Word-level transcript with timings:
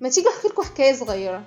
ما 0.00 0.08
تيجي 0.08 0.28
احكي 0.28 0.48
لكم 0.48 0.62
حكاية 0.62 0.94
صغيرة. 0.94 1.42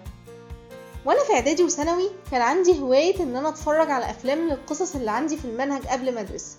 وأنا 1.06 1.24
في 1.24 1.34
اعدادي 1.34 1.64
وثانوي 1.64 2.10
كان 2.32 2.42
عندي 2.42 2.80
هواية 2.80 3.24
إن 3.24 3.36
أنا 3.36 3.50
أتفرج 3.50 3.92
على 3.92 4.10
أفلام 4.10 4.48
للقصص 4.50 4.96
اللي 4.96 5.12
عندي 5.12 5.38
في 5.38 5.46
المنهج 5.46 5.88
قبل 5.88 6.16
ما 6.16 6.22
ادرسها 6.22 6.58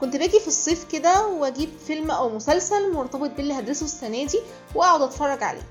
كنت 0.00 0.16
باجي 0.16 0.40
في 0.40 0.48
الصيف 0.48 0.84
كده 0.92 1.26
وأجيب 1.26 1.68
فيلم 1.86 2.10
أو 2.10 2.28
مسلسل 2.28 2.92
مرتبط 2.92 3.30
باللي 3.30 3.58
هدرسه 3.58 3.84
السنة 3.84 4.24
دي 4.26 4.40
وأقعد 4.74 5.02
أتفرج 5.02 5.42
عليه. 5.42 5.66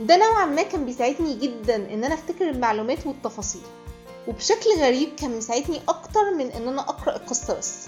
ده 0.00 0.16
نوعا 0.16 0.46
ما 0.46 0.62
كان 0.62 0.84
بيساعدني 0.86 1.34
جدا 1.34 1.76
إن 1.76 2.04
أنا 2.04 2.14
أفتكر 2.14 2.50
المعلومات 2.50 3.06
والتفاصيل 3.06 3.62
وبشكل 4.28 4.70
غريب 4.78 5.14
كان 5.16 5.34
بيساعدني 5.34 5.80
أكتر 5.88 6.34
من 6.38 6.50
إن 6.50 6.68
أنا 6.68 6.80
أقرأ 6.80 7.16
القصة 7.16 7.58
بس. 7.58 7.86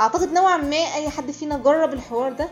أعتقد 0.00 0.32
نوعا 0.32 0.56
ما 0.56 0.76
أي 0.76 1.08
حد 1.10 1.30
فينا 1.30 1.58
جرب 1.58 1.92
الحوار 1.92 2.32
ده 2.32 2.48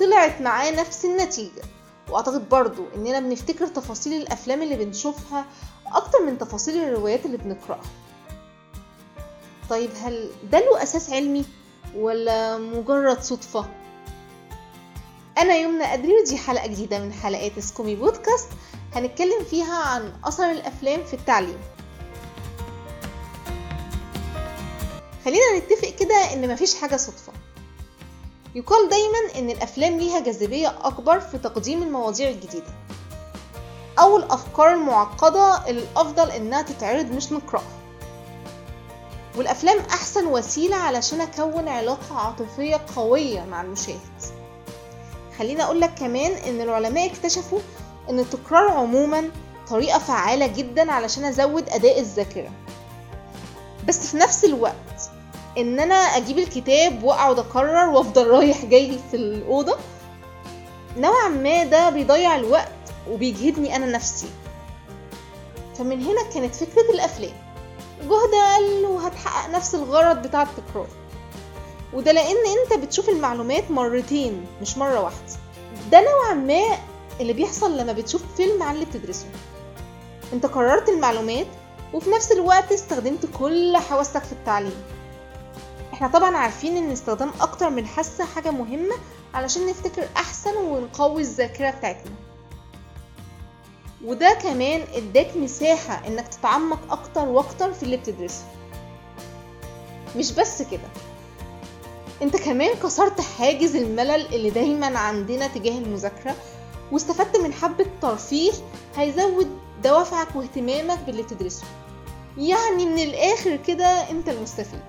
طلعت 0.00 0.40
معاه 0.40 0.70
نفس 0.70 1.04
النتيجة. 1.04 1.62
واعتقد 2.10 2.48
برضو 2.48 2.84
اننا 2.94 3.20
بنفتكر 3.20 3.66
تفاصيل 3.66 4.22
الافلام 4.22 4.62
اللي 4.62 4.76
بنشوفها 4.76 5.46
أكتر 5.86 6.22
من 6.26 6.38
تفاصيل 6.38 6.84
الروايات 6.84 7.26
اللي 7.26 7.36
بنقرأها. 7.36 7.90
طيب 9.70 9.90
هل 10.02 10.30
ده 10.52 10.58
له 10.58 10.82
أساس 10.82 11.10
علمي 11.10 11.44
ولا 11.96 12.58
مجرد 12.58 13.22
صدفة؟ 13.22 13.66
أنا 15.38 15.54
يمنى 15.54 15.94
ادري 15.94 16.12
ودي 16.12 16.36
حلقة 16.36 16.66
جديدة 16.66 16.98
من 16.98 17.12
حلقات 17.12 17.58
سكومي 17.58 17.96
بودكاست. 17.96 18.48
هنتكلم 18.94 19.44
فيها 19.50 19.74
عن 19.74 20.12
أثر 20.24 20.50
الأفلام 20.50 21.04
في 21.04 21.14
التعليم. 21.14 21.58
خلينا 25.24 25.58
نتفق 25.58 25.88
كده 25.88 26.32
إن 26.32 26.52
مفيش 26.52 26.74
حاجة 26.74 26.96
صدفة. 26.96 27.32
يقال 28.54 28.88
دايما 28.88 29.18
إن 29.38 29.50
الأفلام 29.50 29.98
ليها 29.98 30.20
جاذبية 30.20 30.74
أكبر 30.82 31.20
في 31.20 31.38
تقديم 31.38 31.82
المواضيع 31.82 32.28
الجديدة. 32.28 32.72
أو 33.98 34.16
الأفكار 34.16 34.72
المعقدة 34.72 35.68
اللي 35.68 35.82
الأفضل 35.82 36.30
إنها 36.30 36.62
تتعرض 36.62 37.12
مش 37.12 37.32
نقرأها. 37.32 37.78
والأفلام 39.36 39.78
أحسن 39.78 40.26
وسيلة 40.26 40.76
علشان 40.76 41.20
أكون 41.20 41.68
علاقة 41.68 42.18
عاطفية 42.18 42.80
قوية 42.96 43.44
مع 43.44 43.62
المشاهد. 43.62 43.98
خليني 45.38 45.62
أقول 45.62 45.80
لك 45.80 45.94
كمان 45.94 46.32
إن 46.32 46.60
العلماء 46.60 47.06
اكتشفوا 47.06 47.60
إن 48.10 48.18
التكرار 48.18 48.68
عموما 48.70 49.30
طريقة 49.68 49.98
فعالة 49.98 50.46
جدا 50.46 50.92
علشان 50.92 51.24
أزود 51.24 51.68
أداء 51.68 52.00
الذاكرة. 52.00 52.50
بس 53.88 54.06
في 54.10 54.16
نفس 54.16 54.44
الوقت 54.44 54.74
ان 55.58 55.80
أنا 55.80 55.94
أجيب 55.94 56.38
الكتاب 56.38 57.04
واقعد 57.04 57.38
اكرر 57.38 57.88
وافضل 57.88 58.26
رايح 58.26 58.64
جاي 58.64 58.98
في 59.10 59.16
الاوضه. 59.16 59.76
نوعا 60.96 61.28
ما 61.28 61.64
ده 61.64 61.90
بيضيع 61.90 62.36
الوقت 62.36 62.72
وبيجهدني 63.10 63.76
أنا 63.76 63.86
نفسي. 63.86 64.26
فمن 65.78 66.02
هنا 66.02 66.22
كانت 66.34 66.54
فكرة 66.54 66.90
الأفلام. 66.94 67.32
جهد 68.02 68.34
أقل 68.34 68.84
وهتحقق 68.86 69.50
نفس 69.50 69.74
الغرض 69.74 70.22
بتاع 70.22 70.42
التكرار. 70.42 70.88
وده 71.92 72.12
لأن 72.12 72.36
أنت 72.62 72.84
بتشوف 72.84 73.08
المعلومات 73.08 73.70
مرتين 73.70 74.46
مش 74.62 74.78
مرة 74.78 75.00
واحدة. 75.00 75.32
ده 75.90 76.00
نوعا 76.00 76.34
ما 76.34 76.76
اللي 77.20 77.32
بيحصل 77.32 77.76
لما 77.76 77.92
بتشوف 77.92 78.22
فيلم 78.36 78.62
عن 78.62 78.74
اللي 78.74 78.84
بتدرسه. 78.84 79.26
أنت 80.32 80.46
قررت 80.46 80.88
المعلومات 80.88 81.46
وفي 81.94 82.10
نفس 82.10 82.32
الوقت 82.32 82.72
استخدمت 82.72 83.26
كل 83.38 83.76
حواسك 83.76 84.24
في 84.24 84.32
التعليم. 84.32 84.82
إحنا 85.92 86.08
طبعا 86.08 86.36
عارفين 86.36 86.76
إن 86.76 86.90
استخدام 86.90 87.30
أكتر 87.40 87.70
من 87.70 87.86
حاسة 87.86 88.24
حاجة 88.24 88.50
مهمة 88.50 88.94
علشان 89.34 89.66
نفتكر 89.66 90.08
أحسن 90.16 90.56
ونقوي 90.56 91.20
الذاكرة 91.22 91.70
بتاعتنا. 91.70 92.12
وده 94.04 94.34
كمان 94.42 94.82
إداك 94.94 95.36
مساحة 95.36 96.06
إنك 96.06 96.28
تتعمق 96.28 96.92
أكتر 96.92 97.28
وأكتر 97.28 97.72
في 97.72 97.82
اللي 97.82 97.96
بتدرسه. 97.96 98.44
مش 100.16 100.32
بس 100.32 100.62
كده 100.62 100.88
أنت 102.22 102.36
كمان 102.36 102.74
كسرت 102.82 103.20
حاجز 103.20 103.76
الملل 103.76 104.34
اللي 104.34 104.50
دايما 104.50 104.98
عندنا 104.98 105.46
تجاه 105.46 105.78
المذاكرة 105.78 106.34
واستفدت 106.92 107.36
من 107.36 107.52
حبة 107.52 107.86
ترفيه 108.02 108.52
هيزود 108.96 109.58
دوافعك 109.84 110.36
واهتمامك 110.36 110.98
باللي 110.98 111.22
بتدرسه. 111.22 111.64
يعني 112.38 112.86
من 112.86 112.98
الآخر 112.98 113.56
كده 113.56 113.86
أنت 114.10 114.28
المستفيد. 114.28 114.80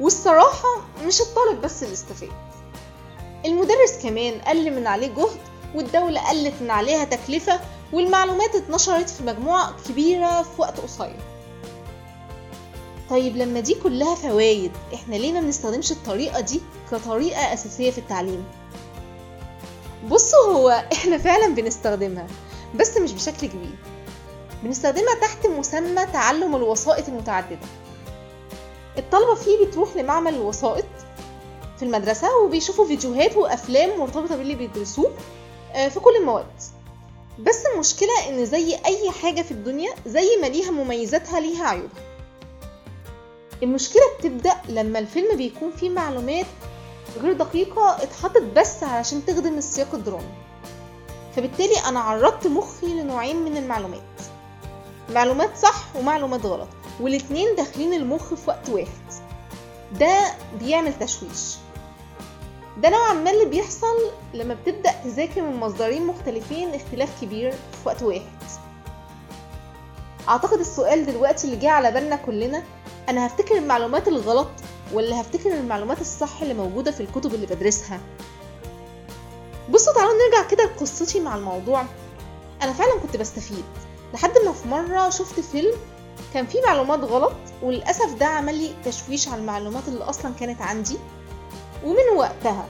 والصراحة 0.00 0.68
مش 1.06 1.20
الطالب 1.20 1.60
بس 1.60 1.82
اللي 1.82 1.92
استفاد. 1.92 2.30
المدرس 3.46 4.02
كمان 4.02 4.40
قل 4.40 4.70
من 4.76 4.86
عليه 4.86 5.06
جهد 5.08 5.40
والدولة 5.74 6.20
قلت 6.20 6.54
من 6.60 6.70
عليها 6.70 7.04
تكلفة 7.04 7.60
والمعلومات 7.92 8.54
اتنشرت 8.54 9.10
في 9.10 9.22
مجموعة 9.22 9.74
كبيرة 9.88 10.42
في 10.42 10.48
وقت 10.58 10.80
قصير. 10.80 11.16
طيب 13.10 13.36
لما 13.36 13.60
دي 13.60 13.74
كلها 13.74 14.14
فوايد 14.14 14.72
إحنا 14.94 15.14
ليه 15.16 15.32
ما 15.32 15.40
بنستخدمش 15.40 15.92
الطريقة 15.92 16.40
دي 16.40 16.60
كطريقة 16.90 17.54
أساسية 17.54 17.90
في 17.90 17.98
التعليم؟ 17.98 18.44
بصوا 20.08 20.52
هو 20.52 20.84
إحنا 20.92 21.18
فعلا 21.18 21.54
بنستخدمها 21.54 22.26
بس 22.74 22.96
مش 22.96 23.12
بشكل 23.12 23.46
كبير. 23.46 23.78
بنستخدمها 24.62 25.14
تحت 25.20 25.46
مسمى 25.46 26.06
تعلم 26.06 26.56
الوسائط 26.56 27.08
المتعددة. 27.08 27.58
الطلبة 28.98 29.34
فيه 29.34 29.66
بتروح 29.66 29.96
لمعمل 29.96 30.34
الوسائط 30.34 30.86
في 31.76 31.82
المدرسة 31.84 32.36
وبيشوفوا 32.36 32.86
فيديوهات 32.86 33.36
وأفلام 33.36 34.00
مرتبطة 34.00 34.36
باللي 34.36 34.54
بيدرسوه 34.54 35.10
في 35.74 36.00
كل 36.00 36.16
المواد. 36.20 36.46
بس 37.38 37.66
المشكلة 37.74 38.28
إن 38.28 38.46
زي 38.46 38.78
أي 38.86 39.10
حاجة 39.10 39.42
في 39.42 39.50
الدنيا 39.50 39.94
زي 40.06 40.28
ما 40.42 40.46
ليها 40.46 40.70
مميزاتها 40.70 41.40
ليها 41.40 41.64
عيوبها. 41.68 42.02
المشكلة 43.62 44.02
بتبدأ 44.18 44.54
لما 44.68 44.98
الفيلم 44.98 45.36
بيكون 45.36 45.70
فيه 45.70 45.90
معلومات 45.90 46.46
غير 47.22 47.32
دقيقة 47.32 48.02
اتحطت 48.02 48.42
بس 48.56 48.82
علشان 48.82 49.26
تخدم 49.26 49.58
السياق 49.58 49.94
الدرامي. 49.94 50.34
فبالتالي 51.36 51.78
أنا 51.88 52.00
عرضت 52.00 52.46
مخي 52.46 52.86
لنوعين 52.86 53.36
من 53.44 53.56
المعلومات. 53.56 54.00
معلومات 55.10 55.56
صح 55.56 55.96
ومعلومات 55.96 56.46
غلط. 56.46 56.68
والاتنين 57.00 57.56
داخلين 57.56 57.94
المخ 57.94 58.34
في 58.34 58.50
وقت 58.50 58.68
واحد. 58.68 59.12
ده 60.00 60.32
بيعمل 60.58 60.98
تشويش. 60.98 61.56
ده 62.78 62.90
نوعا 62.90 63.12
ما 63.12 63.30
اللي 63.30 63.44
بيحصل 63.44 64.10
لما 64.34 64.54
بتبدأ 64.54 64.92
تذاكر 65.04 65.42
من 65.42 65.56
مصدرين 65.56 66.06
مختلفين 66.06 66.74
اختلاف 66.74 67.20
كبير 67.20 67.50
في 67.52 67.58
وقت 67.86 68.02
واحد. 68.02 68.22
أعتقد 70.28 70.58
السؤال 70.60 71.06
دلوقتي 71.06 71.46
اللي 71.46 71.56
جه 71.56 71.70
على 71.70 71.90
بالنا 71.90 72.16
كلنا 72.16 72.62
أنا 73.08 73.26
هفتكر 73.26 73.58
المعلومات 73.58 74.08
الغلط 74.08 74.50
ولا 74.92 75.20
هفتكر 75.20 75.52
المعلومات 75.54 76.00
الصح 76.00 76.42
اللي 76.42 76.54
موجودة 76.54 76.90
في 76.90 77.00
الكتب 77.00 77.34
اللي 77.34 77.46
بدرسها؟ 77.46 78.00
بصوا 79.70 79.94
تعالوا 79.94 80.12
نرجع 80.12 80.48
كده 80.48 80.64
لقصتي 80.64 81.20
مع 81.20 81.36
الموضوع. 81.36 81.84
أنا 82.62 82.72
فعلا 82.72 82.98
كنت 83.02 83.16
بستفيد. 83.16 83.64
لحد 84.14 84.38
ما 84.46 84.52
في 84.52 84.68
مرة 84.68 85.10
شفت 85.10 85.40
فيلم 85.40 85.74
كان 86.34 86.46
فيه 86.46 86.60
معلومات 86.66 87.00
غلط 87.00 87.32
وللأسف 87.62 88.14
ده 88.14 88.26
عمل 88.26 88.54
لي 88.54 88.74
تشويش 88.84 89.28
على 89.28 89.40
المعلومات 89.40 89.88
اللي 89.88 90.04
أصلا 90.04 90.34
كانت 90.40 90.62
عندي. 90.62 90.96
ومن 91.84 92.16
وقتها 92.16 92.66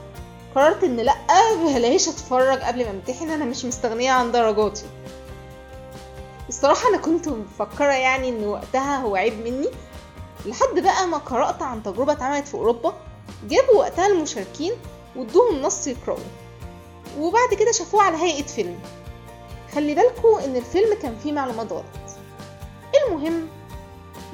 قررت 0.55 0.83
إن 0.83 0.97
لأ 0.97 1.15
بلاش 1.63 2.07
أتفرج 2.07 2.59
قبل 2.59 2.85
ما 2.85 2.91
أمتحن 2.91 3.29
أنا 3.29 3.45
مش 3.45 3.65
مستغنية 3.65 4.11
عن 4.11 4.31
درجاتي. 4.31 4.85
الصراحة 6.49 6.89
أنا 6.89 6.97
كنت 6.97 7.27
مفكرة 7.27 7.93
يعني 7.93 8.29
إن 8.29 8.47
وقتها 8.47 8.97
هو 8.97 9.15
عيب 9.15 9.33
مني. 9.47 9.67
لحد 10.45 10.79
بقى 10.79 11.07
ما 11.07 11.17
قرأت 11.17 11.61
عن 11.61 11.83
تجربة 11.83 12.11
اتعملت 12.13 12.47
في 12.47 12.53
أوروبا 12.53 12.93
جابوا 13.49 13.75
وقتها 13.75 14.07
المشاركين 14.07 14.71
وادوهم 15.15 15.61
نص 15.61 15.87
يقرأوا. 15.87 16.17
وبعد 17.19 17.53
كده 17.59 17.71
شافوه 17.71 18.01
على 18.01 18.17
هيئة 18.17 18.43
فيلم. 18.43 18.79
خلي 19.75 19.95
بالكوا 19.95 20.45
إن 20.45 20.55
الفيلم 20.55 20.97
كان 21.01 21.15
فيه 21.23 21.31
معلومات 21.31 21.71
غلط. 21.71 21.83
المهم 23.07 23.47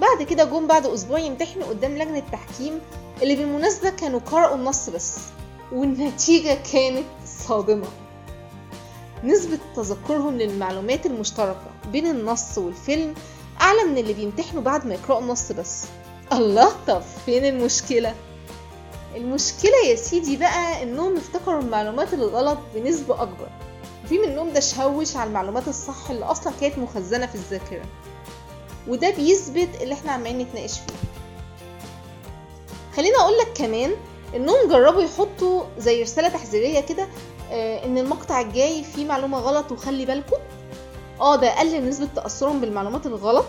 بعد 0.02 0.24
كده 0.24 0.44
جم 0.44 0.68
بعد 0.68 0.86
أسبوع 0.86 1.20
يمتحنوا 1.20 1.68
قدام 1.68 1.98
لجنة 1.98 2.24
تحكيم 2.32 2.80
اللي 3.22 3.36
بالمناسبة 3.36 3.90
كانوا 3.90 4.20
قرأوا 4.20 4.56
النص 4.56 4.90
بس 4.90 5.18
والنتيجة 5.72 6.58
كانت 6.74 7.06
صادمة. 7.48 7.88
نسبة 9.24 9.60
تذكرهم 9.76 10.38
للمعلومات 10.38 11.06
المشتركة 11.06 11.72
بين 11.92 12.08
النص 12.08 12.58
والفيلم 12.58 13.14
أعلى 13.62 13.84
من 13.84 13.98
اللي 13.98 14.14
بيمتحنوا 14.14 14.62
بعد 14.62 14.86
ما 14.86 14.94
يقرأوا 14.94 15.22
النص 15.22 15.52
بس. 15.52 15.86
الله 16.34 16.72
طب 16.88 17.02
فين 17.26 17.46
المشكلة؟ 17.46 18.16
المشكلة 19.16 19.86
يا 19.86 19.96
سيدي 19.96 20.38
بقى 20.38 20.84
إنهم 20.84 21.18
افتكروا 21.18 21.62
المعلومات 21.62 22.14
الغلط 22.14 22.58
بنسبة 22.76 23.22
أكبر. 23.22 23.50
وفي 24.06 24.18
منهم 24.20 24.50
ده 24.54 24.60
شوش 24.60 25.16
على 25.16 25.28
المعلومات 25.28 25.68
الصح 25.68 26.10
اللي 26.10 26.26
أصلا 26.26 26.54
كانت 26.62 26.78
مخزنة 26.78 27.26
في 27.26 27.36
الذاكرة. 27.36 27.86
وده 28.88 29.10
بيثبت 29.10 29.70
اللي 29.82 29.94
إحنا 29.94 30.12
عمالين 30.12 30.38
نتناقش 30.40 30.74
فيه. 30.74 30.94
خليني 32.96 33.16
أقول 33.16 33.38
لك 33.38 33.54
كمان 33.56 33.92
إنهم 34.36 34.70
جربوا 34.70 35.02
يحطوا 35.02 35.64
زي 35.78 36.02
رسالة 36.04 36.30
تحذيرية 36.30 36.80
كده 36.80 37.08
آه 37.52 37.86
إن 37.86 37.98
المقطع 37.98 38.42
الجاي 38.42 38.84
فيه 38.84 39.06
معلومة 39.06 39.38
غلط 39.40 39.72
وخلي 39.72 40.06
بالكم. 40.06 40.38
آه 41.22 41.36
ده 41.36 41.60
قلل 41.60 41.90
نسبة 41.90 42.08
تأثرهم 42.16 42.62
بالمعلومات 42.62 43.06
الغلط 43.06 43.46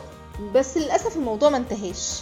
بس 0.54 0.76
للأسف 0.76 1.16
الموضوع 1.16 1.48
ما 1.48 1.56
انتهاش. 1.56 2.20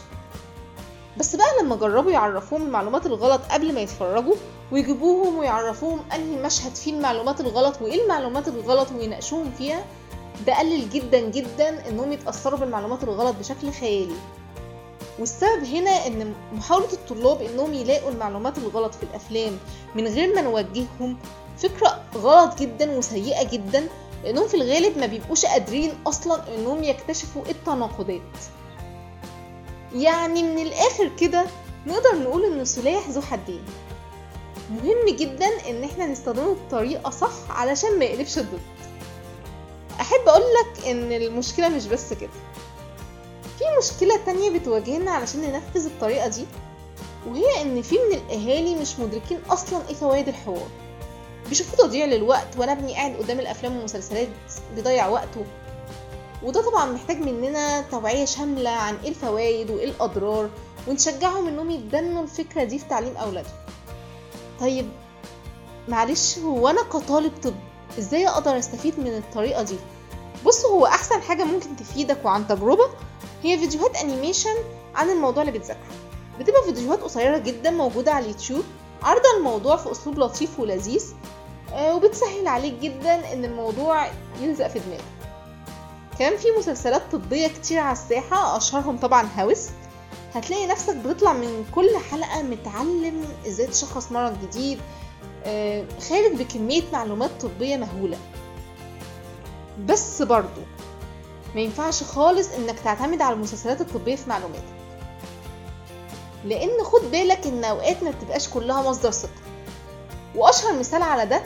بس 1.17 1.37
بقى 1.37 1.47
لما 1.63 1.77
جربوا 1.77 2.11
يعرفوهم 2.11 2.63
المعلومات 2.63 3.07
الغلط 3.07 3.41
قبل 3.51 3.75
ما 3.75 3.81
يتفرجوا 3.81 4.35
ويجيبوهم 4.73 5.39
ويعرفوهم 5.39 6.01
أنهي 6.15 6.43
مشهد 6.43 6.75
فيه 6.75 6.93
المعلومات 6.93 7.41
الغلط 7.41 7.83
وإيه 7.83 8.03
المعلومات 8.03 8.49
الغلط 8.49 8.89
ويناقشوهم 8.93 9.53
فيها 9.59 9.85
ده 10.47 10.59
قلل 10.59 10.91
جدا 10.91 11.21
جدا 11.21 11.89
إنهم 11.89 12.13
يتأثروا 12.13 12.59
بالمعلومات 12.59 13.05
الغلط 13.05 13.37
بشكل 13.37 13.73
خيالي. 13.73 14.15
والسبب 15.19 15.65
هنا 15.65 16.07
إن 16.07 16.35
محاولة 16.53 16.93
الطلاب 16.93 17.43
إنهم 17.43 17.75
يلاقوا 17.75 18.11
المعلومات 18.11 18.59
الغلط 18.59 18.95
في 18.95 19.03
الأفلام 19.03 19.59
من 19.95 20.07
غير 20.07 20.35
ما 20.35 20.41
نوجههم 20.41 21.17
فكرة 21.59 22.05
غلط 22.15 22.59
جدا 22.59 22.91
وسيئة 22.99 23.51
جدا 23.51 23.89
لأنهم 24.25 24.49
في 24.49 24.55
الغالب 24.55 24.99
ما 24.99 25.07
بيبقوش 25.07 25.45
قادرين 25.47 25.93
أصلا 26.07 26.55
إنهم 26.55 26.85
يكتشفوا 26.85 27.43
التناقضات. 27.49 28.21
يعني 29.95 30.43
من 30.43 30.59
الآخر 30.63 31.11
كده 31.21 31.47
نقدر 31.87 32.19
نقول 32.23 32.45
إن 32.45 32.65
سلاح 32.65 33.09
ذو 33.09 33.23
حدين. 33.23 33.63
مهم 34.71 35.17
جدا 35.17 35.47
إن 35.71 35.85
إحنا 35.85 36.07
نستخدمه 36.07 36.57
بطريقة 36.69 37.11
صح 37.11 37.31
علشان 37.51 37.99
ما 37.99 38.05
يقلبش 38.05 38.39
ضد 38.39 38.61
أحب 40.07 40.29
اقولك 40.29 40.87
إن 40.87 41.13
المشكلة 41.13 41.69
مش 41.69 41.87
بس 41.87 42.13
كده. 42.13 42.31
في 43.59 43.65
مشكلة 43.79 44.17
تانية 44.27 44.51
بتواجهنا 44.59 45.11
علشان 45.11 45.41
ننفذ 45.41 45.87
الطريقة 45.87 46.29
دي 46.29 46.47
وهي 47.29 47.63
إن 47.63 47.83
في 47.83 47.95
من 47.95 48.17
الأهالي 48.17 48.75
مش 48.75 48.99
مدركين 48.99 49.39
أصلا 49.51 49.89
إيه 49.89 49.95
فوائد 49.95 50.29
الحوار. 50.29 50.69
بيشوفوا 51.49 51.79
تضييع 51.87 52.07
للوقت 52.07 52.47
وأنا 52.59 52.73
ابني 52.73 52.95
قاعد 52.95 53.17
قدام 53.17 53.41
الأفلام 53.41 53.77
والمسلسلات 53.77 54.29
بيضيع 54.75 55.07
وقته. 55.09 55.45
وده 56.43 56.63
طبعا 56.71 56.93
محتاج 56.93 57.17
مننا 57.17 57.81
توعية 57.81 58.25
شاملة 58.25 58.71
عن 58.71 58.97
إيه 59.05 59.09
الفوائد 59.09 59.71
وإيه 59.71 59.85
الأضرار 59.91 60.51
ونشجعهم 60.89 61.49
إنهم 61.49 61.71
يتبنوا 61.71 62.23
الفكرة 62.23 62.65
دي 62.65 62.79
في 62.79 62.85
تعليم 62.85 63.17
أولادهم. 63.17 63.53
طيب 64.61 64.89
معلش 65.89 66.39
هو 66.39 66.69
أنا 66.69 66.83
كطالب 66.83 67.33
طب 67.43 67.55
إزاي 67.99 68.29
أقدر 68.29 68.59
أستفيد 68.59 69.01
من 69.01 69.17
الطريقة 69.17 69.63
دي؟ 69.63 69.77
بص 70.47 70.65
هو 70.65 70.87
أحسن 70.87 71.23
حاجة 71.23 71.45
ممكن 71.45 71.77
تفيدك 71.77 72.19
وعن 72.25 72.49
تجربة 72.49 72.89
هي 73.43 73.59
فيديوهات 73.59 73.97
انيميشن 73.97 74.55
عن 74.95 75.11
الموضوع 75.11 75.43
اللي 75.43 75.59
بتذاكره. 75.59 75.95
بتبقى 76.41 76.63
فيديوهات 76.65 77.01
قصيرة 77.01 77.39
جدا 77.39 77.71
موجودة 77.71 78.13
على 78.13 78.25
اليوتيوب 78.25 78.65
عارضة 79.03 79.37
الموضوع 79.39 79.77
في 79.77 79.91
أسلوب 79.93 80.19
لطيف 80.19 80.61
ولذيذ 80.61 81.05
وبتسهل 81.79 82.49
عليك 82.49 82.75
جدا 82.75 83.33
إن 83.33 83.45
الموضوع 83.45 84.07
يلزق 84.41 84.69
في 84.69 84.79
دماغك. 84.79 85.05
كمان 86.19 86.37
في 86.37 86.49
مسلسلات 86.59 87.03
طبية 87.13 87.47
كتير 87.47 87.79
على 87.79 87.93
الساحة 87.93 88.57
أشهرهم 88.57 88.97
طبعا 88.99 89.29
هاوس. 89.37 89.67
هتلاقي 90.35 90.67
نفسك 90.67 90.97
بتطلع 90.97 91.33
من 91.33 91.65
كل 91.75 91.91
حلقة 92.11 92.43
متعلم 92.43 93.25
إزاي 93.47 93.67
تشخص 93.67 94.13
مرض 94.13 94.37
جديد 94.43 94.79
خارج 96.09 96.33
بكمية 96.39 96.83
معلومات 96.93 97.31
طبية 97.43 97.77
مهولة. 97.77 98.19
بس 99.85 100.23
برضو 100.23 100.61
ما 101.55 101.61
ينفعش 101.61 102.03
خالص 102.03 102.49
إنك 102.53 102.79
تعتمد 102.81 103.23
على 103.23 103.35
المسلسلات 103.35 103.81
الطبية 103.81 104.17
في 104.17 104.29
معلوماتك. 104.31 104.63
لأن 106.45 106.85
خد 106.85 107.11
بالك 107.11 107.47
إن 107.47 107.65
أوقات 107.65 108.03
ما 108.03 108.11
بتبقاش 108.11 108.49
كلها 108.49 108.83
مصدر 108.83 109.11
ثقة. 109.11 109.31
وأشهر 110.35 110.79
مثال 110.79 111.03
على 111.03 111.27
ده 111.27 111.43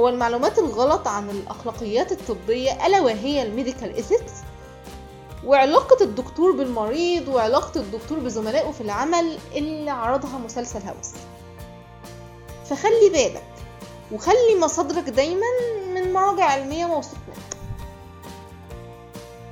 هو 0.00 0.08
المعلومات 0.08 0.58
الغلط 0.58 1.08
عن 1.08 1.30
الأخلاقيات 1.30 2.12
الطبية 2.12 2.86
ألا 2.86 3.00
وهي 3.00 3.42
ال 3.42 3.49
medical 3.49 3.94
ethics 3.94 4.32
وعلاقة 5.44 6.04
الدكتور 6.04 6.52
بالمريض 6.52 7.28
وعلاقة 7.28 7.80
الدكتور 7.80 8.18
بزملائه 8.18 8.70
في 8.72 8.80
العمل 8.80 9.38
اللي 9.54 9.90
عرضها 9.90 10.38
مسلسل 10.38 10.78
House. 10.82 11.10
فخلي 12.70 13.08
بالك 13.12 13.44
وخلي 14.12 14.60
مصادرك 14.60 15.08
دايما 15.08 15.46
من 15.94 16.12
مراجع 16.12 16.44
علمية 16.44 16.86
موثوق 16.86 17.18
منها 17.28 17.53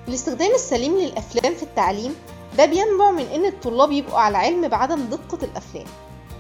الاستخدام 0.09 0.55
السليم 0.55 0.97
للأفلام 0.99 1.55
في 1.55 1.63
التعليم 1.63 2.17
ده 2.59 2.65
بينبع 2.67 3.11
من 3.11 3.25
إن 3.27 3.47
الطلاب 3.47 3.93
يبقوا 3.93 4.19
على 4.19 4.39
علم 4.39 4.69
بعدم 4.69 5.05
دقة 5.05 5.39
الأفلام 5.45 5.87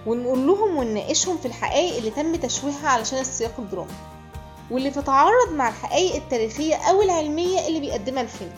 ونقول 0.07 0.47
لهم 0.47 0.77
ونناقشهم 0.77 1.37
في 1.39 1.47
الحقائق 1.47 1.97
اللي 1.97 2.11
تم 2.11 2.37
تشويهها 2.37 2.89
علشان 2.89 3.19
السياق 3.19 3.55
الدرامي 3.59 3.91
واللي 4.71 4.91
تتعارض 4.91 5.53
مع 5.53 5.69
الحقائق 5.69 6.15
التاريخية 6.15 6.75
أو 6.75 7.03
العلمية 7.03 7.67
اللي 7.67 7.81
بيقدمها 7.81 8.23
الفيلم. 8.23 8.53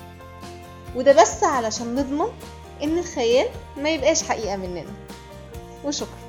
وده 0.96 1.12
بس 1.22 1.44
علشان 1.44 1.94
نضمن 1.94 2.26
إن 2.82 2.98
الخيال 2.98 3.46
ما 3.76 3.90
يبقاش 3.90 4.22
حقيقة 4.22 4.56
مننا. 4.56 4.84
وشكرا. 5.84 6.23